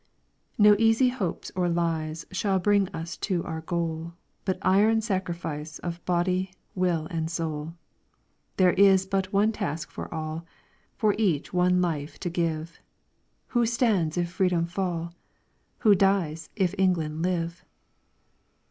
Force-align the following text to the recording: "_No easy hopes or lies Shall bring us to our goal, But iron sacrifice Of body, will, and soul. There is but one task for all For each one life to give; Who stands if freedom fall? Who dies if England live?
"_No 0.59 0.75
easy 0.79 1.09
hopes 1.09 1.51
or 1.55 1.69
lies 1.69 2.25
Shall 2.31 2.57
bring 2.57 2.87
us 2.87 3.15
to 3.17 3.43
our 3.43 3.61
goal, 3.61 4.13
But 4.45 4.57
iron 4.63 5.01
sacrifice 5.01 5.77
Of 5.77 6.03
body, 6.05 6.55
will, 6.73 7.05
and 7.11 7.29
soul. 7.29 7.75
There 8.57 8.73
is 8.73 9.05
but 9.05 9.31
one 9.31 9.51
task 9.51 9.91
for 9.91 10.11
all 10.11 10.43
For 10.95 11.13
each 11.19 11.53
one 11.53 11.81
life 11.83 12.19
to 12.21 12.31
give; 12.31 12.79
Who 13.49 13.67
stands 13.67 14.17
if 14.17 14.31
freedom 14.31 14.65
fall? 14.65 15.13
Who 15.81 15.93
dies 15.93 16.49
if 16.55 16.73
England 16.79 17.21
live? 17.21 17.63